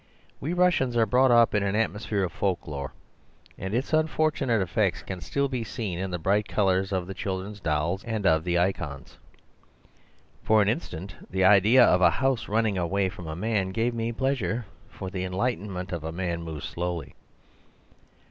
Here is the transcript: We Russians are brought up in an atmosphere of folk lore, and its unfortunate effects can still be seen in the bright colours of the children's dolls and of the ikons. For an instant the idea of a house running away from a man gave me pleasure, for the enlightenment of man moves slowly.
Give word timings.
We 0.39 0.53
Russians 0.53 0.97
are 0.97 1.05
brought 1.05 1.29
up 1.29 1.53
in 1.53 1.61
an 1.61 1.75
atmosphere 1.75 2.23
of 2.23 2.31
folk 2.31 2.65
lore, 2.65 2.91
and 3.55 3.71
its 3.71 3.93
unfortunate 3.93 4.59
effects 4.59 5.03
can 5.03 5.21
still 5.21 5.47
be 5.47 5.63
seen 5.63 5.99
in 5.99 6.09
the 6.09 6.17
bright 6.17 6.47
colours 6.47 6.91
of 6.91 7.05
the 7.05 7.13
children's 7.13 7.59
dolls 7.59 8.03
and 8.03 8.25
of 8.25 8.43
the 8.43 8.57
ikons. 8.57 9.19
For 10.41 10.59
an 10.59 10.69
instant 10.69 11.13
the 11.29 11.43
idea 11.45 11.85
of 11.85 12.01
a 12.01 12.09
house 12.09 12.47
running 12.47 12.79
away 12.79 13.09
from 13.09 13.27
a 13.27 13.35
man 13.35 13.69
gave 13.69 13.93
me 13.93 14.11
pleasure, 14.11 14.65
for 14.89 15.11
the 15.11 15.23
enlightenment 15.23 15.91
of 15.91 16.11
man 16.15 16.41
moves 16.41 16.67
slowly. 16.67 17.13